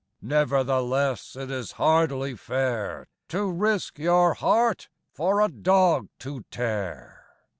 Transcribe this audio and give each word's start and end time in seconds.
Nevertheless 0.23 1.35
it 1.35 1.51
is 1.51 1.73
hardly 1.73 2.33
fair 2.35 3.05
To 3.29 3.51
risk 3.51 3.99
your 3.99 4.33
heart 4.33 4.89
for 5.11 5.39
a 5.41 5.47
dog 5.47 6.07
to 6.21 6.43
tear. 6.49 7.27